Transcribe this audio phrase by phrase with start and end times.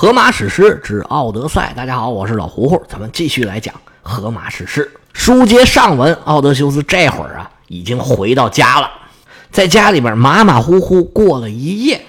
[0.00, 4.88] 荷马史诗之《奥德赛》，大家好，我是老胡胡，咱们继续来讲荷马史诗。
[5.12, 8.88] 书接上文，奥德修斯这会儿啊，已经回到家了，
[9.50, 12.00] 在家里边马马虎虎过了一夜。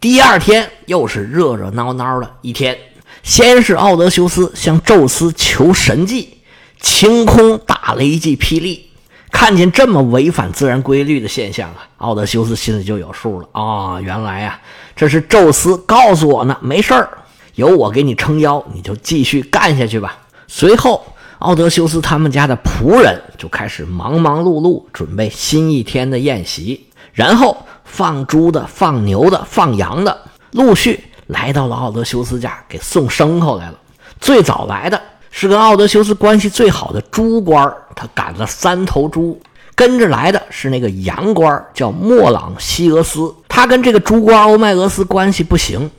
[0.00, 2.76] 第二天又是热热闹闹的一天。
[3.22, 6.38] 先是奥德修斯向宙斯求神迹，
[6.80, 8.90] 晴空打了一记霹雳。
[9.30, 14.60] 看见这么违反自然规律的现象啊，奥德修斯心里就有数了啊，原来啊，
[14.96, 17.08] 这是宙斯告诉我呢，没事儿。
[17.56, 20.18] 有我给你撑腰，你就继续干下去吧。
[20.46, 21.04] 随后，
[21.38, 30.16] 奥德修斯他们家的仆人就开始忙忙碌碌准备新一天的宴席，然后放猪的、放牛的、放羊的
[30.52, 33.78] 陆续来到了奥德修斯家，给送牲口来了。
[34.20, 35.00] 最早来的
[35.30, 39.34] 是跟奥德修斯关系最好的猪官他赶了三头猪；
[39.74, 45.90] 跟着来的是那个羊官叫莫朗西俄斯，他跟这个猪官欧迈俄斯关系不行。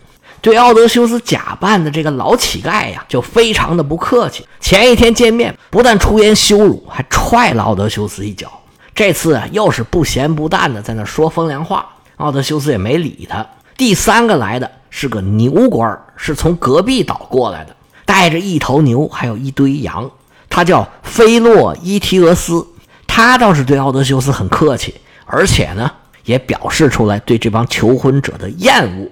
[0.42, 4.46] 对奥德修斯假扮的这个老乞丐呀，就非常的不客气。
[4.60, 8.52] 前一天见面，不但出言羞辱，还踹了奥德修斯一脚。
[8.96, 11.88] 这次啊，又是不咸不淡的在那说风凉话。
[12.18, 13.46] 奥德修斯也没理他。
[13.76, 20.10] 第三个来的是个牛官，是从隔壁岛过来的，带着一头牛，还有一堆羊。
[20.50, 22.66] 他叫菲洛伊提俄斯。
[23.06, 24.94] 他倒是对奥德修斯很客气，
[25.26, 25.92] 而且呢，
[26.26, 29.08] 也表示出来对这帮求婚者的厌恶。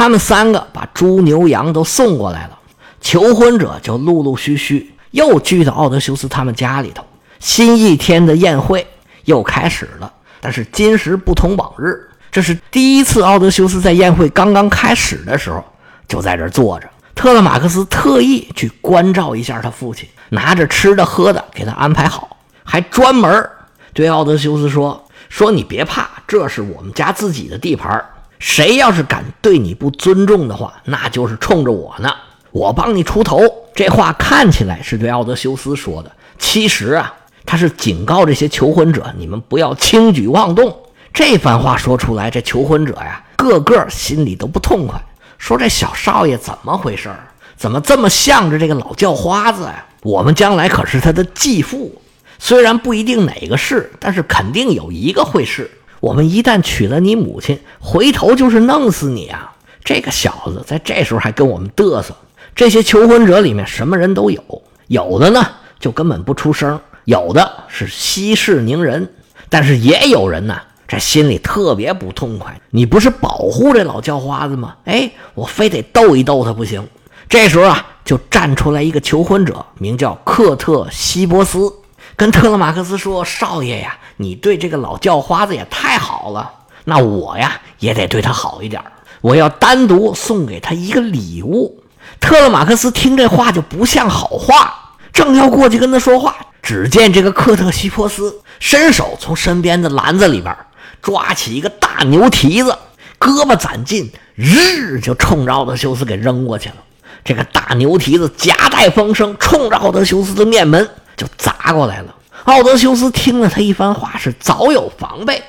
[0.00, 2.58] 他们三个把猪牛羊都送过来了，
[3.02, 7.04] 求婚者就陆陆续续又聚到奥德修斯他们家里头。
[7.38, 8.86] 新一天的宴会
[9.26, 15.62] 又开始了，但是今时不同往日，这是第一次奥德修斯在宴会刚刚开始的时候
[16.08, 16.88] 就在这坐着。
[17.14, 23.50] 特勒马克斯特意去关照一下他父亲，拿着吃的喝的给他安排好，还专门
[23.92, 28.02] 对奥德修斯说：“说你别怕，这是我们家自己的地盘。”
[28.40, 32.10] 谁要是敢对你不尊重的话，那就是冲着我呢。
[32.50, 33.40] 我帮你出头。
[33.74, 37.14] 这话看起来是对奥德修斯说的，其实啊，
[37.46, 40.76] 他是警告这些求婚者，你们不要轻举妄动。
[41.12, 45.00] 这番话说出来，这求婚者呀，个个心里都不痛快，
[45.38, 49.84] 说这小少爷怎么回事儿怎么这么向着这个老叫花子呀？
[50.02, 52.00] 我们将来可是他的继父，
[52.38, 55.70] 虽然不一定哪个是，但是肯定有一个会是。
[56.00, 59.52] 我们一旦娶了你母亲，回头就是弄死你啊！
[59.84, 62.14] 这个小子在这时候还跟我们嘚瑟。
[62.54, 64.42] 这些求婚者里面什么人都有，
[64.88, 65.46] 有的呢
[65.78, 69.12] 就根本不出声，有的是息事宁人，
[69.48, 72.60] 但是也有人呢，这心里特别不痛快。
[72.70, 74.76] 你不是保护这老叫花子吗？
[74.84, 76.86] 哎，我非得逗一逗他不行。
[77.28, 81.72] 这时候啊，就站出来一个求婚者，名叫克特西波斯。
[82.16, 86.52] 跟特勒马克斯说：“少爷呀，你对这个老叫花子也太好了，
[86.84, 88.82] 那我呀也得对他好一点。
[89.22, 91.82] 我要单独送给他一个礼物。”
[92.20, 100.54] 特勒马克斯听这话就不像好话，正要过去跟他说话，只见这个克特西波斯伸手从身边的篮子里边
[101.00, 102.76] 抓起一个大牛蹄子，
[103.18, 106.76] 胳膊攒劲，日就冲着奥德修斯给扔过去了。
[107.24, 110.86] 这个大牛蹄子夹带风声，冲着奥德修斯的面门。
[111.16, 112.14] 就砸过来了。
[112.44, 115.42] 奥德修斯听了他一番话，是早有防备，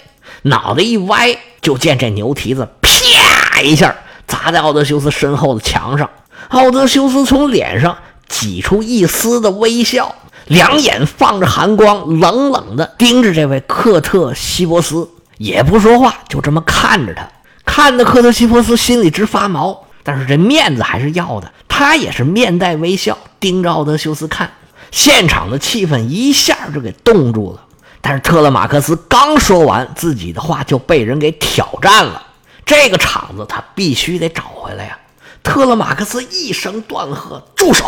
[0.43, 3.95] 脑袋一歪，就见这牛蹄子啪一下
[4.27, 6.09] 砸在奥德修斯身后的墙上。
[6.49, 7.97] 奥德修斯从脸上
[8.27, 10.13] 挤出一丝的微笑，
[10.47, 15.07] 两眼放着寒光，冷冷地盯着这位克特西波斯，
[15.37, 17.27] 也不说话，就这么看着他。
[17.63, 24.51] 看的克特西波斯心里直发毛，但是这面子还是要的，他也是面带微笑，盯着奥德修斯看。
[24.91, 27.63] 现场的气氛一下就给冻住了，
[28.01, 32.27] 但是特勒马克斯刚说完自己的话，就被人给挑战了。
[32.65, 34.97] 这个场子他必须得找回来呀！
[35.41, 37.85] 特勒马克斯一声断喝：“住手！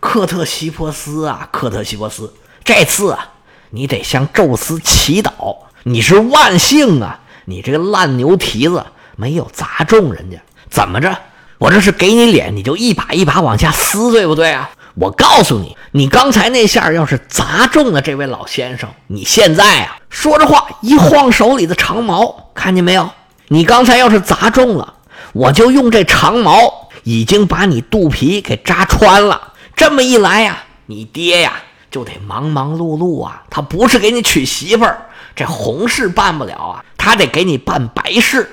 [0.00, 3.28] 克特西波斯啊，克特西波斯，这次啊，
[3.70, 7.20] 你得向宙斯祈祷，你是万幸啊！
[7.46, 8.84] 你这个烂牛蹄子
[9.16, 11.16] 没有砸中人家，怎么着？
[11.58, 23.10] 我这是给你脸，你就一把一把往下撕，对不对啊？”我告诉你，你刚才那下要是砸中了这位老先生，你现在啊，说着话一晃手里的长矛，看见没有？
[23.48, 24.94] 你刚才要是砸中了，
[25.32, 29.52] 我就用这长矛已经把你肚皮给扎穿了。
[29.74, 31.54] 这么一来呀，你爹呀
[31.90, 38.48] 就得忙忙碌碌啊，他不是给你娶媳妇儿，这红事办不了啊，他得给你办白事，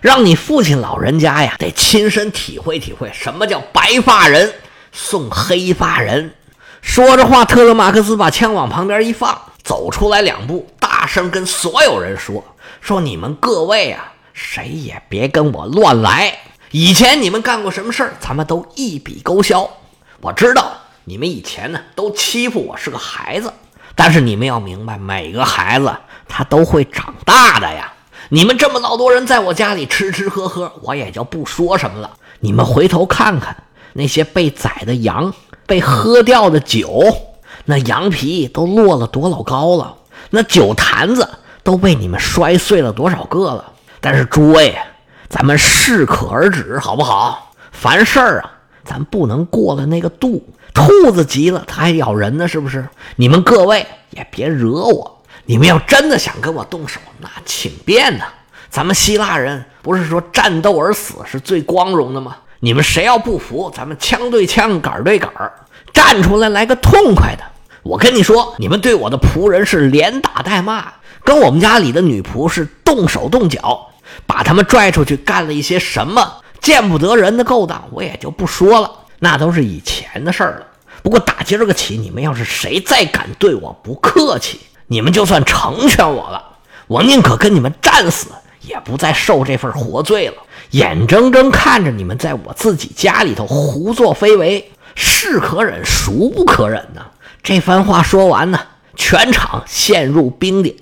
[0.00, 4.52] 让你父亲老人家呀得亲身体会体会什么叫白发人。
[4.96, 6.32] 送黑发人，
[6.80, 12.44] 说着话，特勒马克斯把枪往旁边一放，走出来两步，大声跟所有人说
[12.80, 16.38] ：“说你们各位啊，谁也别跟我乱来，
[16.70, 19.68] 以前你们干过什么事儿，咱们都一笔勾销。
[20.20, 23.52] 我知道你们以前呢都欺负我是个孩子，
[23.96, 25.92] 但是你们要明白，每个孩子
[26.28, 27.92] 他都会长大的呀。
[28.28, 32.12] 你们这么老多人在我家里吃吃喝喝，我也就不说什么了。
[32.38, 33.63] 你们回头看看
[33.94, 35.32] 那些被宰的羊，
[35.66, 37.02] 被喝掉的酒，
[37.64, 39.96] 那羊皮都落了多老高了，
[40.30, 41.26] 那酒坛子
[41.62, 43.72] 都被你们摔碎了多少个了。
[44.00, 44.76] 但是诸位，
[45.30, 47.52] 咱们适可而止，好不好？
[47.72, 48.52] 凡事啊，
[48.84, 50.44] 咱不能过了那个度。
[50.74, 52.86] 兔子急了，它还咬人呢，是不是？
[53.16, 55.22] 你们各位也别惹我。
[55.46, 58.24] 你们要真的想跟我动手，那请便呢。
[58.70, 62.36] 咱们希腊人不是说战斗而死是最光荣的吗？
[62.64, 65.30] 你们谁要不服，咱们枪对枪，杆对杆
[65.92, 67.44] 站出来来个痛快的。
[67.82, 70.86] 我跟你说，你们对我的仆人是连打带骂，
[71.22, 73.90] 跟我们家里的女仆是动手动脚，
[74.26, 80.66] 把他们拽出去干了一些什么见不得人的勾当，我也就不说了，那都是以前的事儿了。
[81.02, 86.42] 不过打今儿个起，你们要是谁再敢对我不客气，你们就算成全我了，
[86.86, 88.28] 我宁可跟你们战死，
[88.66, 90.34] 也不再受这份活罪了。
[90.70, 97.02] 眼睁睁看着你们在我自己家里头胡作非为，是可忍，孰不可忍呢？
[97.42, 98.58] 这番话说完呢，
[98.96, 100.74] 全场陷入冰点。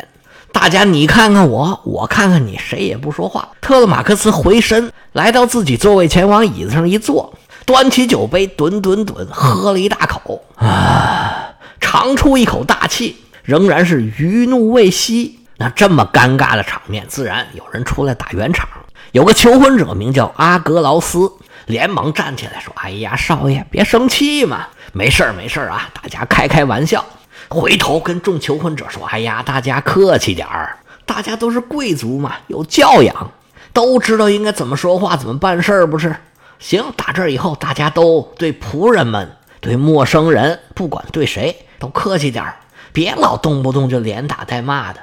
[0.53, 3.49] 大家你看看我，我看看你，谁也不说话。
[3.61, 7.35] 特勒马克思回身来到自己座位前，往椅子上一坐，
[7.67, 13.17] 端起酒杯，吨吨吨喝了一大口，啊，长出一口大气。
[13.43, 18.69] 仍然是余怒未息，那这么尴尬的场面，自然有人出来打圆场。
[19.13, 21.31] 有个求婚者名叫阿格劳斯，
[21.67, 27.05] 连忙站起来说：“哎呀，少爷别生气嘛，没事儿没事儿啊，大家开开玩笑。”
[27.49, 33.31] 回头跟众求婚者说：“哎呀，大家客气点儿，大家都是贵族嘛，有教养，
[33.73, 36.17] 都知道应该怎么说话，怎么办事儿，不是？
[36.59, 42.57] 行，打这以后，大家都对仆人们、对陌生人，不管对谁，都客气点儿。”
[42.93, 45.01] 别老动不动就连打带骂的，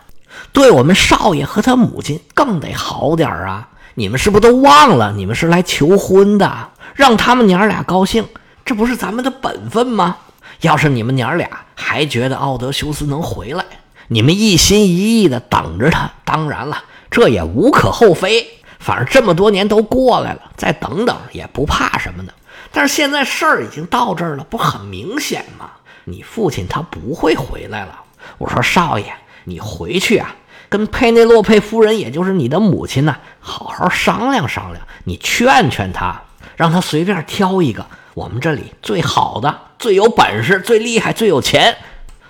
[0.52, 3.70] 对我们少爷和他母亲更得好点啊！
[3.96, 5.12] 你们是不是都忘了？
[5.12, 8.26] 你们是来求婚的，让他们娘俩高兴，
[8.66, 10.18] 这不是咱们的本分吗？
[10.62, 13.66] 要是你们娘俩还觉得奥德修斯能回来，
[14.08, 18.48] 你们一心一意的等着他，当然了，这也无可厚非。
[18.80, 22.34] 反正这么多年都过来了，再等等也不怕什么的。
[22.72, 25.70] 但是现在事儿已经到这儿了，不很明显吗？
[26.06, 28.00] 你父亲他不会回来了。
[28.38, 29.14] 我说少爷，
[29.46, 30.36] 你回去啊，
[30.70, 34.86] 跟佩内洛佩夫人，也就是你的母亲呢，好好商量商量。
[35.06, 36.22] 你劝劝她，
[36.56, 41.78] 让她随便挑一个我们这里最好的、最有本事、最厉害、最有钱，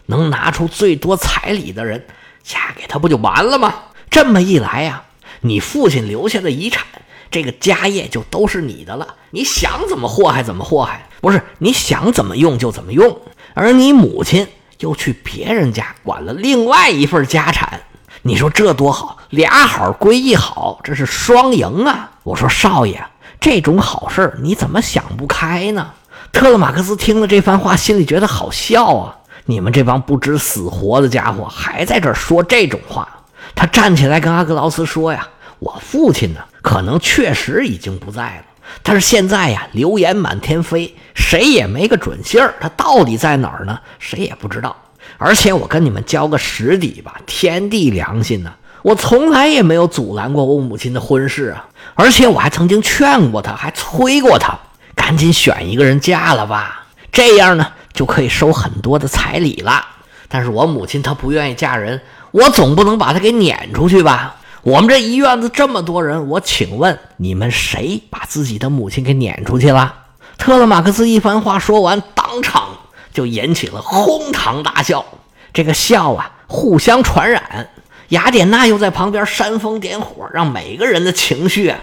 [0.05, 2.05] 能拿出最多彩礼的人
[2.43, 3.73] 嫁给他，不就完了吗？
[4.09, 5.03] 这么一来呀，
[5.41, 6.85] 你父亲留下的遗产，
[7.29, 9.15] 这个家业就都是你的了。
[9.31, 13.21] 你想怎么祸害怎么祸害，不是你想怎么用就怎么用。
[13.53, 14.47] 而你母亲
[14.79, 17.81] 又去别人家管了另外一份家产，
[18.21, 22.11] 你说这多好，俩好归一好，这是双赢啊！
[22.23, 23.03] 我说少爷，
[23.39, 25.91] 这种好事你怎么想不开呢？
[26.31, 29.17] 特勒马克思听了这番话，心里觉得好笑啊！
[29.45, 33.07] 你们这帮不知死活的家伙，还在这说这种话。
[33.55, 35.27] 他站起来跟阿格劳斯说呀
[35.59, 38.43] ：“我父亲呢，可能确实已经不在了。”
[38.83, 42.55] 但是现在呀，流言满天飞，谁也没个准信儿。
[42.59, 43.79] 他到底在哪儿呢？
[43.99, 44.75] 谁也不知道。
[45.17, 51.67] 而且我跟你们交个实底吧，天地良心呢，我从来也没有阻拦过我母亲的婚事啊。
[51.95, 54.57] 而且我还曾经劝过她，还催过她，
[54.95, 59.85] 赶紧选一个人嫁了吧，这样呢就可以收很多的彩礼了。
[60.29, 61.99] 但是我母亲她不愿意嫁人，
[62.31, 64.35] 我总不能把她给撵出去吧。
[64.61, 69.93] 我们这一院子这么多人，我请问你们谁把自己的母亲给撵出去了？
[70.37, 72.77] 特勒马克思一番话说完，当场
[73.13, 75.05] 就引起了哄堂大笑。
[75.53, 77.69] 这个笑啊，互相传染。
[78.09, 81.73] 雅典娜又在旁边煽风点火，让每个人的情绪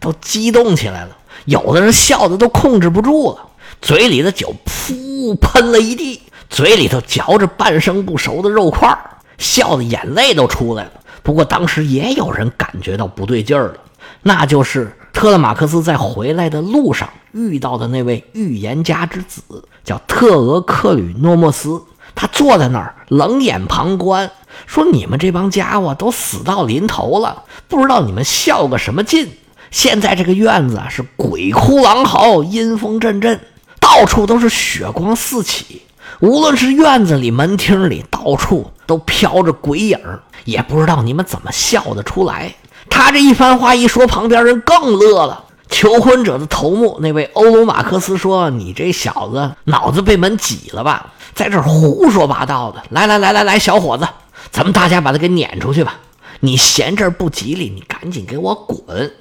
[0.00, 1.16] 都激动起来了。
[1.44, 3.48] 有的人笑的都控制不住了，
[3.80, 8.96] 嘴里的酒噗喷了一地，嘴里头嚼着半生不熟的肉块，
[9.38, 10.92] 笑的眼泪都出来了。
[11.22, 13.76] 不过当时也有人感觉到不对劲儿了，
[14.22, 19.42] 那就是特勒马克思在回来的路上遇到的那位预言家之子，
[19.84, 21.82] 叫特俄克吕诺莫斯。
[22.14, 24.30] 他坐在那儿冷眼旁观，
[24.66, 29.30] 说：“你们这帮家伙都死到临头了，不知道你们笑个什么劲。
[29.70, 33.40] 现在这个院子，是鬼哭狼嚎，阴风阵阵，
[33.80, 35.80] 到处都是血光四起。
[36.20, 42.54] 无论是院子里、门厅里，到处都飘着鬼影儿。”也不知道你们怎么笑得出来。
[42.90, 52.82] 他这一番话一说，旁边人更乐了，求婚者的头目那位欧罗马克斯说：“你这小子脑子被门挤了吧，在这儿胡说八道的！
[52.90, 54.06] 来来来来来，小伙子，
[54.50, 55.94] 咱们大家把他给撵出去吧！
[56.40, 59.14] 你嫌这儿不吉利，你赶紧给我滚！”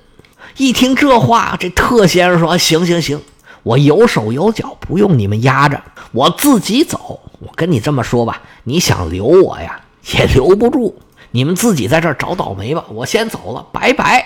[0.58, 3.22] 一听这话，这特先生说：“行行行，
[3.64, 7.20] 我有手有脚，不用你们压着，我自己走。
[7.40, 9.82] 我跟你这么说吧，你想留我呀，
[10.14, 11.00] 也留不住。
[11.32, 14.26] 你们自己在这儿找倒霉吧，我先走了，拜拜。”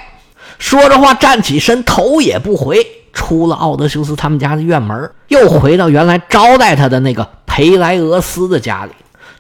[0.58, 8.92] 说着话，站起身，头也不回，出了奥德修斯他们家的院门，又回到原来招待他的那个培莱俄斯的家里。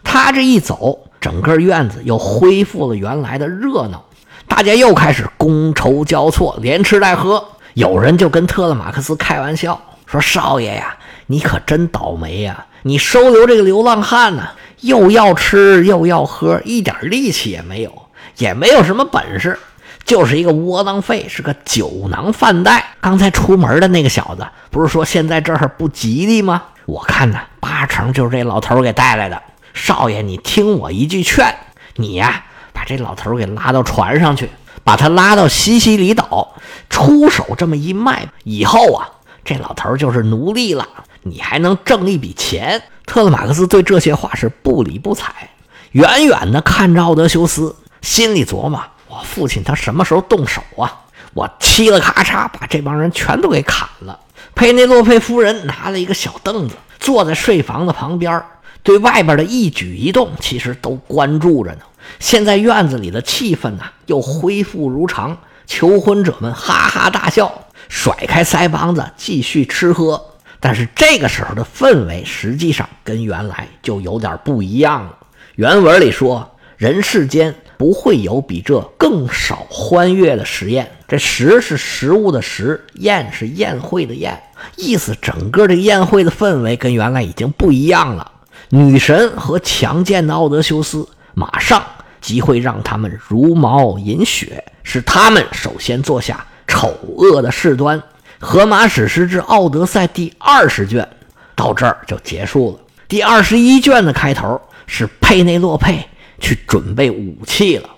[0.03, 4.03] 他这一走，整个院子又恢复了原来的热闹，
[4.47, 7.43] 大家又开始觥筹交错，连吃带喝。
[7.75, 10.95] 有人就跟特勒马克斯开玩笑说：“少爷呀，
[11.27, 12.65] 你可真倒霉呀！
[12.83, 14.47] 你收留这个流浪汉呢，
[14.79, 17.91] 又要吃又要喝，一点力气也没有，
[18.37, 19.59] 也没有什么本事。”
[20.05, 22.91] 就是一个窝囊废，是个酒囊饭袋。
[23.01, 26.61] 刚才出门的那个小子，不是说现在这儿不吉利吗？
[26.85, 29.41] 我看呢，八成就是这老头给带来的。
[29.73, 31.53] 少爷，你听我一句劝，
[31.95, 34.49] 你呀，把这老头给拉到船上去，
[34.85, 36.53] 把他拉到西西里岛，
[36.89, 39.09] 出手这么一卖，以后啊，
[39.43, 40.87] 这老头就是奴隶了，
[41.23, 42.81] 你还能挣一笔钱。
[43.05, 45.49] 特勒马克思对这些话是不理不睬，
[45.91, 48.81] 远远的看着奥德修斯，心里琢磨。
[49.07, 51.01] 我父亲他什么时候动手啊？
[51.33, 54.19] 我嘁了咔嚓把这帮人全都给砍了。
[54.53, 58.41] 佩内洛佩夫人拿了一个小凳子，坐在睡房的旁边，
[58.83, 61.79] 对外边的一举一动其实都关注着呢。
[62.19, 70.23] 现在院子里的气氛呢又恢复如常，求婚者们哈哈大笑，甩开腮帮子继续吃喝。
[70.59, 75.15] 但是这个时候的氛围实际上跟原来就有点不一样了。
[75.55, 76.51] 原文里说。
[76.77, 80.91] 人世间不会有比这更少欢悦的实验。
[81.07, 84.37] 这“食”是食物的“食”，“宴”是宴会的“宴”。
[84.75, 88.29] 意思，整个这宴会的氛围跟原来已经不一样了。
[88.71, 91.85] 女神和强健的奥德修斯马上
[92.19, 97.99] 即会让他们茹毛饮血，使他们首先做下丑恶的事端。
[98.39, 101.07] 《荷马史诗之奥德赛》第二十卷
[101.55, 102.79] 到这儿就结束了。
[103.07, 106.03] 第二十一卷的开头是佩内洛佩。
[106.37, 107.89] 去准备武器了。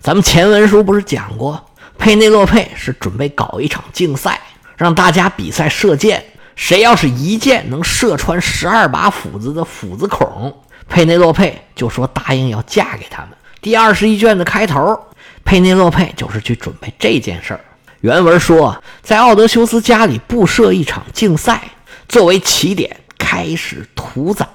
[0.00, 1.62] 咱们前文书不是讲过，
[1.98, 4.40] 佩内洛佩是准备搞一场竞赛，
[4.78, 6.24] 让大家比赛射箭，
[6.56, 13.30] 谁要是一箭能射穿十二把斧子的斧子孔，佩内洛佩就说答应要嫁给他们。
[13.60, 14.98] 第二十一卷的开头，
[15.44, 17.60] 佩内洛佩就是去准备这件事儿。
[18.00, 21.62] 原文说，在奥德修斯家里布设一场竞赛，
[22.08, 24.46] 作为起点开始屠宰。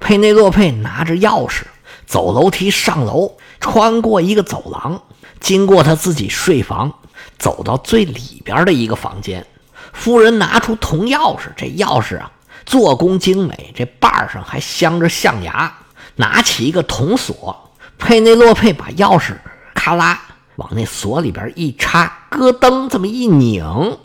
[0.00, 1.62] 佩内洛佩拿着钥匙。
[2.06, 5.02] 走楼梯上楼，穿过一个走廊，
[5.40, 6.90] 经过他自己睡房，
[7.38, 9.44] 走到最里边的一个房间。
[9.92, 12.32] 夫人拿出铜钥匙，这钥匙啊，
[12.66, 15.72] 做工精美，这把上还镶着象牙。
[16.16, 19.34] 拿起一个铜锁，佩内洛佩把钥匙
[19.72, 20.20] 咔啦
[20.56, 23.96] 往那锁里边一插，咯噔这么一拧。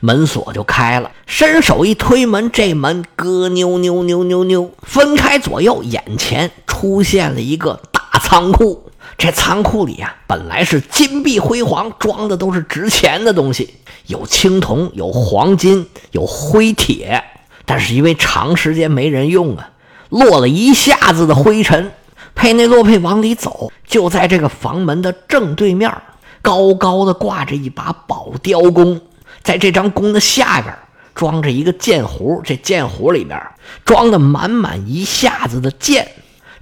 [0.00, 8.90] 门锁就开了，伸手一推门，这门咯扭扭扭扭扭分开左右，眼前出现了一个大仓库。
[9.16, 13.74] 这仓库里啊，本来是金碧辉煌，装的都是值钱的东西，
[14.06, 17.22] 有青铜，有黄金，有灰铁。
[17.68, 19.68] 但是因为长时间没人用啊，
[20.08, 21.92] 落了一下子的灰尘。
[22.34, 25.92] 佩内洛佩往里走，就在这个房门的正对面，
[26.40, 28.98] 高高的挂着一把宝雕弓。
[29.42, 30.74] 在这张弓的下边
[31.14, 33.38] 装着一个箭壶，这箭壶里面
[33.84, 36.08] 装的满满一下子的箭。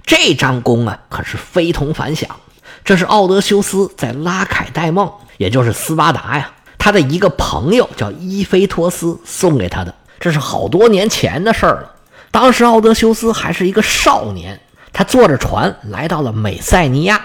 [0.05, 2.29] 这张弓啊，可是非同凡响。
[2.83, 9.93] 这是奥德修斯在拉凯戴梦，也就是斯巴达呀，他的一个朋友叫伊菲托斯送给他的。
[10.19, 11.91] 这是好多年前的事儿了。
[12.31, 14.59] 当时奥德修斯还是一个少年，
[14.91, 17.21] 他坐着船来到了美塞尼亚，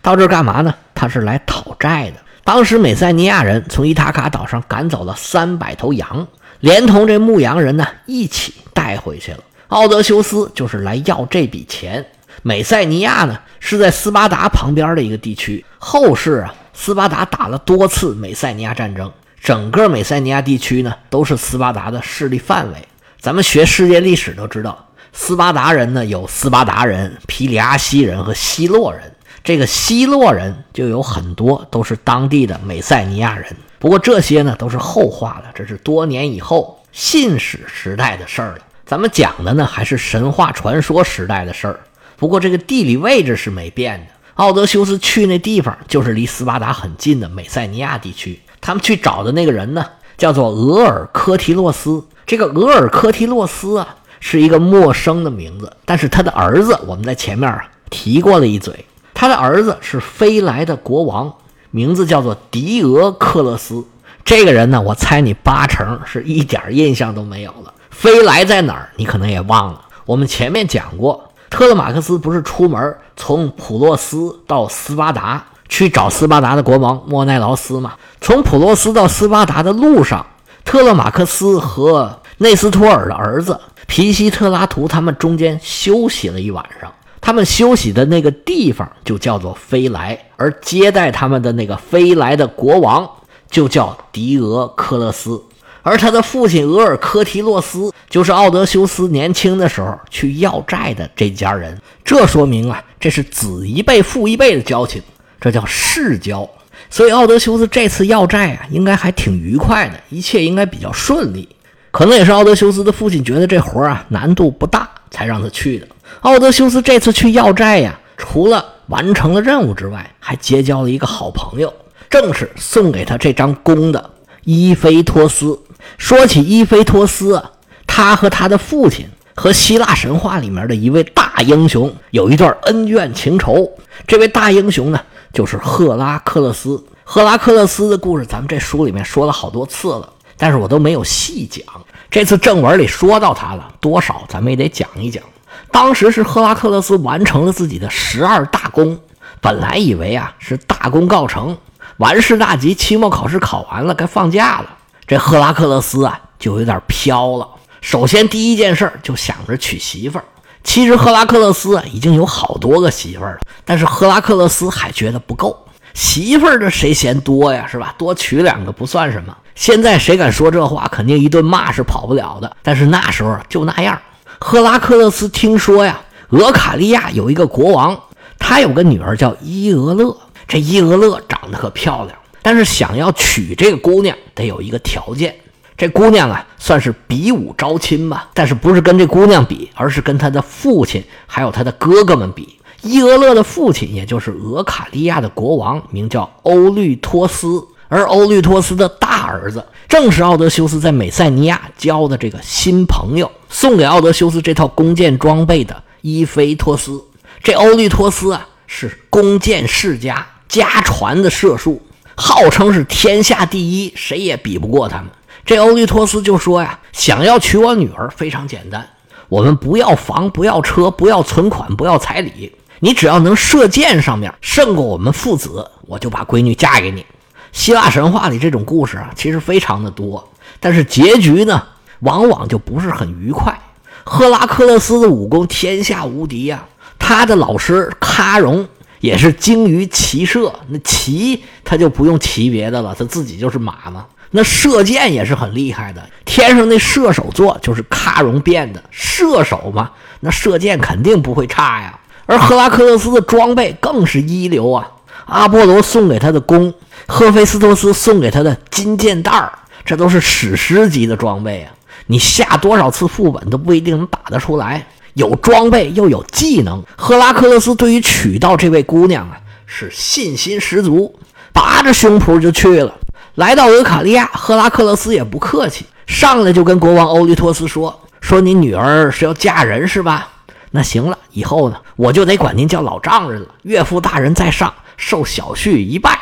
[0.00, 0.74] 到这儿干嘛呢？
[0.94, 2.16] 他是来讨债的。
[2.44, 6.26] 当时美塞尼亚人从伊塔卡岛上赶走了三百头羊，
[6.60, 9.38] 连同这牧羊人呢一起带回去了。
[9.68, 12.04] 奥德修斯就是来要这笔钱。
[12.42, 15.64] 美塞尼亚呢是在斯巴达旁边的一个地区。
[15.78, 19.10] 后世啊，斯巴达打了多次美塞尼亚战争，
[19.42, 22.86] 整个美塞尼亚地区呢都是斯巴达的势力范围。
[23.18, 29.02] 咱们学世界历史都知道，斯巴达人呢有斯巴达人、皮里阿西人和希洛人。
[29.42, 38.58] 这个希洛人就有很多都是当地的美塞尼亚人，不过这些呢都是后话了，这是多年以后信史时代的事儿了。
[38.86, 41.80] 咱们讲的呢还是神话传说时代的事儿。
[42.16, 48.38] 不过这个地理位置是没变的，奥德修斯去那地方就是离斯巴达很近的美塞尼亚地区。
[48.62, 49.84] 他们去找的那个人呢，
[50.16, 52.02] 叫做俄尔科提洛斯。
[52.24, 61.34] 这个俄尔科提洛斯啊，是一个陌生的名字，但是他的儿子我们在前面啊提过了一嘴，他的儿子是飞来的国王，
[61.72, 63.84] 名字叫做迪俄克勒斯。
[64.24, 67.74] 这个人呢，我猜你八成是一点印象都没有了。
[67.90, 68.88] 飞来在哪儿？
[68.96, 69.80] 你可能也忘了。
[70.06, 77.94] 我们前面讲过，特勒马克斯不是出门从普洛斯到斯巴达去找斯巴达的国王莫奈劳斯嘛？
[78.20, 80.26] 从普洛斯到斯巴达的路上，
[80.66, 86.92] 特勒马克斯和内斯托尔的儿子皮西特拉图他们中间休息了一晚上。
[87.22, 93.08] 他们休息的那个地方就叫做飞来，而接待他们的那个飞来的国王
[93.50, 95.42] 就叫迪俄克勒斯。
[95.80, 101.80] 而他的父亲俄尔科提洛斯，就是奥德修斯年轻的时候去要债的这家人。
[102.04, 105.00] 这说明啊，这是子一辈父一辈的交情，
[105.42, 106.48] 这叫世交。
[106.88, 111.48] 所以奥德修斯这次要债啊，应该还挺愉快的，一切应该比较顺利。
[111.90, 115.86] 可能也是奥德修斯的父亲觉得这活啊难度不大，才让他去的。
[116.20, 121.72] 奥德修斯这次去要债呀，除了完成了任务之外，还结交了一个好朋友，
[122.08, 124.10] 正是送给他这张弓的
[124.44, 125.58] 伊菲托斯。
[125.98, 127.42] 说起伊菲托斯，
[127.86, 133.70] 他和他的父亲和希腊神话里面的一位大英雄有一段恩怨情仇。
[134.06, 135.00] 这位大英雄呢，
[135.32, 136.84] 就是赫拉克勒斯。
[137.04, 141.64] 赫拉克勒斯的故事，咱们这书里面说了好多次了，但是我都没有细讲。
[142.10, 145.22] 这次正文里说到他了，多少咱们也得讲一讲。
[145.70, 148.98] 当时是赫拉克勒斯完成了自己的十二大功，
[149.40, 151.56] 本来以为啊是大功告成，
[151.96, 154.66] 完事大吉，期末考试考完了，该放假了。
[155.06, 157.48] 这赫拉克勒斯啊，就有点飘了。
[157.80, 160.24] 首先，第一件事就想着娶媳妇儿。
[160.64, 165.56] 其实赫拉克勒斯已经有好多个媳妇儿了，但是赫拉克勒斯还觉得不够。
[165.94, 167.66] 媳妇儿这谁嫌多呀？
[167.70, 167.94] 是吧？
[167.98, 169.36] 多娶两个不算什么。
[169.54, 172.56] 现在谁敢说这话，肯定一顿骂是跑不了的。
[172.62, 174.00] 但是那时候就那样。
[174.38, 176.00] 赫拉克勒斯听说呀，
[176.30, 178.00] 俄卡利亚有一个国王，
[178.38, 180.16] 他有个女儿叫伊俄勒。
[180.48, 182.16] 这伊俄勒长得可漂亮。
[182.40, 185.34] 但是想要娶这个姑娘，得有一个条件。
[185.76, 192.56] 这姑娘啊，算是比武招亲吧，但是不是跟这姑娘比，而是跟他的父亲还有他的哥哥们比。
[192.82, 207.02] 伊俄勒的父亲，也就是俄卡利亚的国王，名叫欧律托斯，而欧律托斯的大儿子，正是奥德修斯在美塞尼亚交的这个新朋友，送给奥德修斯这套弓箭装备的伊菲托斯。
[207.42, 211.82] 这欧律托斯啊，是弓箭世家，家传的射术。
[212.14, 215.06] 号称是天下第一，谁也比不过他们。
[215.44, 218.88] 这欧律托斯就说呀：“想要娶我女儿非常简单，
[219.32, 227.06] 我们不要房，不要车，不要存款，不要彩礼，你只要能射箭上面胜过我们父子，我就把闺女嫁给你。”
[227.50, 230.28] 希腊神话里这种故事啊，其实非常的多，
[230.60, 231.62] 但是结局呢，
[232.00, 233.58] 往往就不是很愉快。
[234.04, 236.66] 赫拉克勒斯的武功天下无敌呀，
[236.98, 238.68] 他的老师喀戎。
[239.00, 244.06] 也是精于骑射，那骑他就不用骑别的了，他自己就是马嘛。
[244.34, 249.90] 那射箭也是很厉害的，天上那射手座就是喀戎变的射手嘛，
[250.20, 252.00] 那射箭肯定不会差呀。
[252.24, 254.88] 而赫拉克勒斯的装备更是一流啊，
[255.26, 256.72] 阿波罗送给他的弓，
[257.06, 259.52] 赫菲斯托斯送给他的金箭袋儿，
[259.84, 261.72] 这都是史诗级的装备啊，
[262.06, 264.86] 你下多少次副本都不一定能打得出来。
[265.14, 271.14] 有装备又有技能，赫拉克勒斯对于娶到这位姑娘啊是信心十足，
[271.52, 272.94] 拔着胸脯就去了。
[273.36, 280.28] 来到俄卡利亚，赫拉克勒斯也不客气，上来就跟国王欧律托斯说：“说你女儿是要嫁人是吧？
[280.70, 283.48] 那行了，以后呢我就得管您叫老丈人了。
[283.62, 286.18] 岳父大人在上，受小婿一拜。”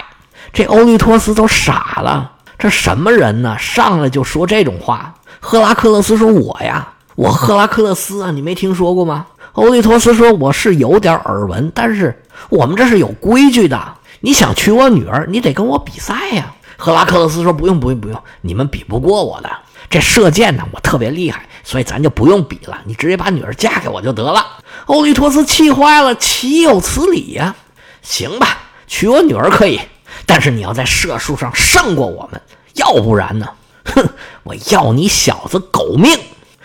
[0.53, 3.57] 这欧律托斯都傻了，这什么人呢？
[3.59, 5.12] 上来就说这种话。
[5.40, 9.27] 赫拉克勒斯说：“我呀。”我赫拉克勒斯啊，你没听说过吗？
[9.55, 13.79] 欧律托斯说：“我是有点耳闻，但是我们这是有规矩的。
[14.20, 19.51] 你想娶我女儿，你得跟我比赛呀。”赫拉克勒斯说：“不用，不用，不用，你们比不过我的。
[19.90, 22.79] 这射箭呢，我特别厉害，所以咱就不用比了。
[22.87, 24.47] 你直接把女儿嫁给我就得了。”
[24.87, 27.55] 欧律托斯气坏了：“岂有此理呀！
[28.01, 29.79] 行吧，娶我女儿可以，
[30.25, 32.40] 但是你要在射术上胜过我们，
[32.73, 33.47] 要不然呢？
[33.85, 34.09] 哼，
[34.43, 36.19] 我要你小子狗命！”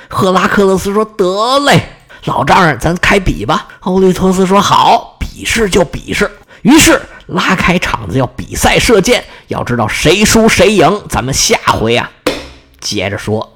[0.08, 1.90] 赫拉克勒斯说：“得嘞，
[2.24, 6.32] 老丈人，咱开比吧。”欧律托斯说：“好，比试就比试。”
[6.64, 9.24] 于是拉开场子要比赛射箭。
[9.48, 12.12] 要知道谁输谁赢，咱们下回啊
[12.80, 13.55] 接着说。